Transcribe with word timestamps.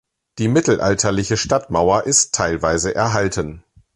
Die 0.39 0.47
mittelalterliche 0.47 1.37
Stadtmauer 1.37 2.05
ist 2.05 2.33
teilweise 2.33 2.95
erhalten. 2.95 3.63